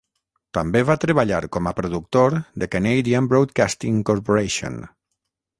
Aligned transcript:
També 0.57 0.79
va 0.89 0.95
treballar 1.03 1.41
com 1.57 1.69
a 1.71 1.75
productor 1.81 2.37
de 2.63 2.71
Canadian 2.79 3.31
Broadcasting 3.35 4.03
Corporation. 4.13 4.85